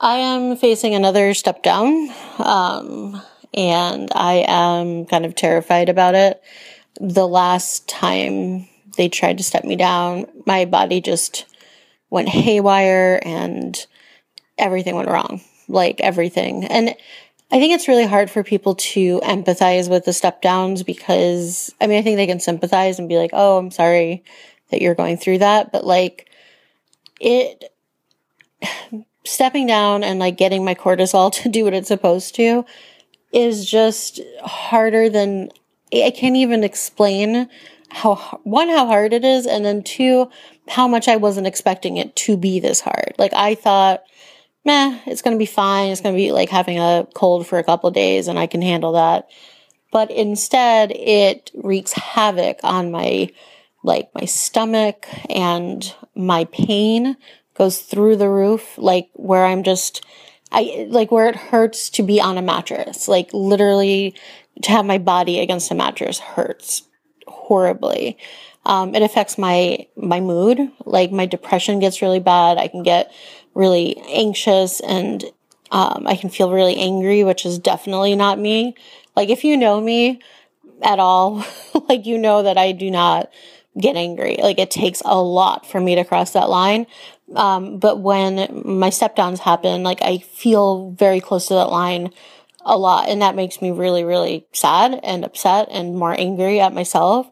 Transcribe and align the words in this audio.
I 0.00 0.18
am 0.18 0.56
facing 0.56 0.94
another 0.94 1.34
step 1.34 1.62
down, 1.62 2.08
um, 2.38 3.20
and 3.52 4.10
I 4.14 4.44
am 4.46 5.06
kind 5.06 5.24
of 5.24 5.34
terrified 5.34 5.88
about 5.88 6.14
it. 6.14 6.40
The 7.00 7.26
last 7.26 7.88
time 7.88 8.68
they 8.96 9.08
tried 9.08 9.38
to 9.38 9.44
step 9.44 9.64
me 9.64 9.76
down, 9.76 10.26
my 10.46 10.64
body 10.64 11.00
just 11.00 11.46
went 12.10 12.28
haywire 12.28 13.20
and 13.24 13.86
everything 14.56 14.94
went 14.94 15.08
wrong. 15.08 15.40
Like 15.68 16.00
everything. 16.00 16.64
And 16.64 16.94
I 17.50 17.58
think 17.58 17.74
it's 17.74 17.88
really 17.88 18.06
hard 18.06 18.30
for 18.30 18.42
people 18.42 18.74
to 18.76 19.20
empathize 19.20 19.90
with 19.90 20.04
the 20.04 20.12
step 20.12 20.42
downs 20.42 20.82
because, 20.82 21.74
I 21.80 21.86
mean, 21.86 21.98
I 21.98 22.02
think 22.02 22.16
they 22.16 22.26
can 22.26 22.40
sympathize 22.40 22.98
and 22.98 23.08
be 23.08 23.18
like, 23.18 23.30
oh, 23.32 23.58
I'm 23.58 23.70
sorry 23.70 24.24
that 24.70 24.80
you're 24.80 24.94
going 24.94 25.16
through 25.16 25.38
that. 25.38 25.72
But 25.72 25.84
like, 25.84 26.30
it, 27.20 27.72
stepping 29.28 29.66
down 29.66 30.02
and 30.02 30.18
like 30.18 30.36
getting 30.36 30.64
my 30.64 30.74
cortisol 30.74 31.32
to 31.42 31.48
do 31.48 31.64
what 31.64 31.74
it's 31.74 31.88
supposed 31.88 32.34
to 32.36 32.64
is 33.32 33.68
just 33.68 34.20
harder 34.42 35.08
than 35.08 35.50
I 35.92 36.12
can't 36.14 36.36
even 36.36 36.64
explain 36.64 37.48
how 37.90 38.16
one 38.44 38.68
how 38.68 38.86
hard 38.86 39.12
it 39.12 39.24
is 39.24 39.46
and 39.46 39.64
then 39.64 39.82
two 39.82 40.30
how 40.68 40.86
much 40.86 41.08
I 41.08 41.16
wasn't 41.16 41.46
expecting 41.46 41.96
it 41.96 42.14
to 42.16 42.36
be 42.36 42.60
this 42.60 42.80
hard. 42.80 43.14
Like 43.18 43.32
I 43.34 43.54
thought 43.54 44.02
meh, 44.64 44.98
it's 45.06 45.22
going 45.22 45.34
to 45.34 45.38
be 45.38 45.46
fine. 45.46 45.90
It's 45.90 46.00
going 46.00 46.14
to 46.14 46.20
be 46.20 46.32
like 46.32 46.50
having 46.50 46.78
a 46.78 47.06
cold 47.14 47.46
for 47.46 47.58
a 47.58 47.64
couple 47.64 47.90
days 47.90 48.28
and 48.28 48.38
I 48.38 48.46
can 48.46 48.62
handle 48.62 48.92
that. 48.92 49.28
But 49.90 50.10
instead, 50.10 50.90
it 50.92 51.50
wreaks 51.54 51.92
havoc 51.94 52.60
on 52.62 52.90
my 52.90 53.30
like 53.82 54.10
my 54.14 54.26
stomach 54.26 55.06
and 55.30 55.94
my 56.14 56.44
pain 56.46 57.16
goes 57.58 57.80
through 57.80 58.16
the 58.16 58.30
roof 58.30 58.78
like 58.78 59.10
where 59.14 59.44
I'm 59.44 59.64
just 59.64 60.04
I 60.50 60.86
like 60.88 61.10
where 61.10 61.28
it 61.28 61.36
hurts 61.36 61.90
to 61.90 62.02
be 62.02 62.20
on 62.20 62.38
a 62.38 62.42
mattress. 62.42 63.08
Like 63.08 63.30
literally 63.32 64.14
to 64.62 64.70
have 64.70 64.86
my 64.86 64.98
body 64.98 65.40
against 65.40 65.70
a 65.70 65.74
mattress 65.74 66.18
hurts 66.18 66.82
horribly. 67.26 68.16
Um, 68.64 68.94
it 68.94 69.02
affects 69.02 69.38
my 69.38 69.86
my 69.96 70.20
mood. 70.20 70.58
Like 70.84 71.12
my 71.12 71.26
depression 71.26 71.80
gets 71.80 72.02
really 72.02 72.20
bad. 72.20 72.58
I 72.58 72.68
can 72.68 72.82
get 72.82 73.12
really 73.54 73.98
anxious 74.08 74.80
and 74.80 75.24
um, 75.70 76.06
I 76.06 76.16
can 76.16 76.30
feel 76.30 76.50
really 76.50 76.76
angry, 76.76 77.24
which 77.24 77.44
is 77.44 77.58
definitely 77.58 78.16
not 78.16 78.38
me. 78.38 78.74
Like 79.14 79.28
if 79.28 79.44
you 79.44 79.56
know 79.56 79.80
me 79.80 80.20
at 80.80 80.98
all, 80.98 81.44
like 81.88 82.06
you 82.06 82.16
know 82.16 82.42
that 82.42 82.56
I 82.56 82.72
do 82.72 82.90
not 82.90 83.30
get 83.78 83.96
angry. 83.96 84.38
Like 84.40 84.58
it 84.58 84.70
takes 84.70 85.02
a 85.04 85.20
lot 85.20 85.66
for 85.66 85.80
me 85.80 85.94
to 85.94 86.04
cross 86.04 86.32
that 86.32 86.48
line. 86.48 86.86
Um, 87.34 87.78
but 87.78 88.00
when 88.00 88.62
my 88.64 88.90
step 88.90 89.16
downs 89.16 89.40
happen, 89.40 89.82
like 89.82 90.00
I 90.02 90.18
feel 90.18 90.92
very 90.92 91.20
close 91.20 91.48
to 91.48 91.54
that 91.54 91.70
line 91.70 92.10
a 92.64 92.76
lot, 92.76 93.08
and 93.08 93.22
that 93.22 93.36
makes 93.36 93.60
me 93.62 93.70
really, 93.70 94.04
really 94.04 94.46
sad 94.52 94.98
and 95.02 95.24
upset 95.24 95.68
and 95.70 95.96
more 95.96 96.18
angry 96.18 96.60
at 96.60 96.74
myself. 96.74 97.30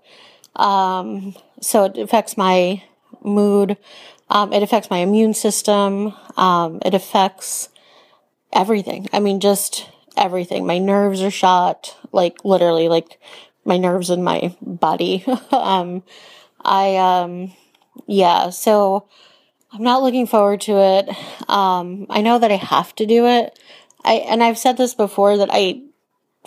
Um, 0.54 1.34
so 1.60 1.84
it 1.84 1.98
affects 1.98 2.36
my 2.36 2.82
mood. 3.22 3.76
Um, 4.28 4.52
it 4.52 4.62
affects 4.62 4.90
my 4.90 4.98
immune 4.98 5.34
system. 5.34 6.14
Um, 6.36 6.80
it 6.84 6.94
affects 6.94 7.68
everything. 8.52 9.08
I 9.12 9.20
mean, 9.20 9.40
just 9.40 9.88
everything. 10.16 10.66
My 10.66 10.78
nerves 10.78 11.22
are 11.22 11.30
shot, 11.30 11.96
like 12.12 12.44
literally, 12.44 12.88
like 12.88 13.20
my 13.64 13.76
nerves 13.76 14.10
in 14.10 14.22
my 14.22 14.54
body. 14.60 15.24
um, 15.50 16.02
I, 16.64 16.96
um, 16.96 17.52
yeah, 18.06 18.50
so 18.50 19.08
I'm 19.72 19.82
not 19.82 20.02
looking 20.02 20.26
forward 20.26 20.60
to 20.62 20.72
it. 20.78 21.08
Um, 21.48 22.06
I 22.08 22.22
know 22.22 22.38
that 22.38 22.52
I 22.52 22.56
have 22.56 22.94
to 22.96 23.06
do 23.06 23.26
it. 23.26 23.58
I, 24.04 24.14
and 24.14 24.42
I've 24.42 24.58
said 24.58 24.76
this 24.76 24.94
before 24.94 25.36
that 25.38 25.48
I 25.52 25.82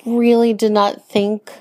really 0.06 0.53
did 0.53 0.72
not 0.72 1.08
think 1.08 1.52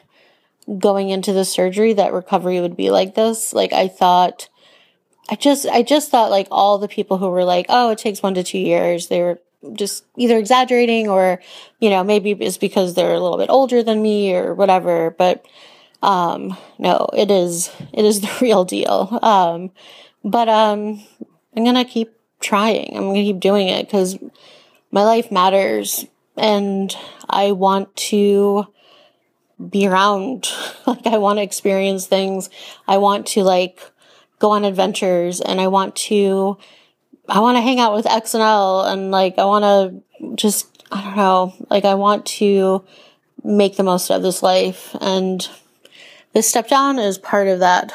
going 0.78 1.10
into 1.10 1.32
the 1.32 1.44
surgery 1.44 1.92
that 1.94 2.12
recovery 2.12 2.60
would 2.60 2.76
be 2.76 2.90
like 2.90 3.14
this. 3.14 3.52
Like 3.52 3.72
I 3.72 3.88
thought, 3.88 4.48
I 5.28 5.34
just, 5.34 5.66
I 5.66 5.82
just 5.82 6.10
thought 6.10 6.30
like 6.30 6.46
all 6.50 6.78
the 6.78 6.88
people 6.88 7.18
who 7.18 7.28
were 7.28 7.44
like, 7.44 7.66
oh, 7.68 7.90
it 7.90 7.98
takes 7.98 8.22
one 8.22 8.34
to 8.34 8.44
two 8.44 8.58
years, 8.58 9.08
they 9.08 9.20
were 9.20 9.40
just 9.72 10.04
either 10.16 10.38
exaggerating 10.38 11.08
or, 11.08 11.40
you 11.80 11.90
know, 11.90 12.04
maybe 12.04 12.32
it's 12.32 12.58
because 12.58 12.94
they're 12.94 13.14
a 13.14 13.20
little 13.20 13.38
bit 13.38 13.50
older 13.50 13.82
than 13.82 14.02
me 14.02 14.34
or 14.34 14.54
whatever. 14.54 15.10
But, 15.10 15.44
um, 16.02 16.56
no, 16.78 17.08
it 17.16 17.30
is, 17.30 17.70
it 17.92 18.04
is 18.04 18.20
the 18.22 18.38
real 18.40 18.64
deal. 18.64 19.18
Um, 19.22 19.72
but, 20.22 20.48
um, 20.48 21.02
I'm 21.58 21.64
going 21.64 21.74
to 21.74 21.84
keep 21.84 22.14
trying. 22.38 22.96
I'm 22.96 23.02
going 23.02 23.16
to 23.16 23.32
keep 23.32 23.40
doing 23.40 23.66
it 23.66 23.86
because 23.86 24.16
my 24.92 25.02
life 25.02 25.32
matters 25.32 26.06
and 26.36 26.96
I 27.28 27.50
want 27.50 27.96
to 27.96 28.68
be 29.68 29.88
around. 29.88 30.46
like, 30.86 31.04
I 31.08 31.18
want 31.18 31.40
to 31.40 31.42
experience 31.42 32.06
things. 32.06 32.48
I 32.86 32.98
want 32.98 33.26
to, 33.28 33.42
like, 33.42 33.80
go 34.38 34.52
on 34.52 34.64
adventures 34.64 35.40
and 35.40 35.60
I 35.60 35.66
want 35.66 35.96
to, 35.96 36.58
I 37.28 37.40
want 37.40 37.56
to 37.56 37.62
hang 37.62 37.80
out 37.80 37.92
with 37.92 38.04
XNL 38.04 38.92
and, 38.92 39.10
like, 39.10 39.36
I 39.36 39.44
want 39.44 39.64
to 39.64 40.36
just, 40.36 40.84
I 40.92 41.02
don't 41.02 41.16
know, 41.16 41.54
like, 41.70 41.84
I 41.84 41.94
want 41.94 42.24
to 42.26 42.84
make 43.42 43.76
the 43.76 43.82
most 43.82 44.12
of 44.12 44.22
this 44.22 44.44
life. 44.44 44.94
And 45.00 45.48
this 46.34 46.48
step 46.48 46.68
down 46.68 47.00
is 47.00 47.18
part 47.18 47.48
of 47.48 47.58
that 47.58 47.92